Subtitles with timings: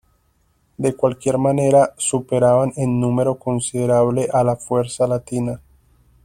[0.77, 5.61] De cualquier manera, superaban en número considerable a la fuerza latina.